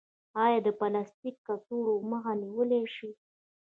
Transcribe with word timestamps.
آیا 0.43 0.59
د 0.65 0.69
پلاستیکي 0.79 1.41
کڅوړو 1.47 1.95
مخه 2.09 2.31
نیول 2.41 2.71
شوې؟ 2.95 3.11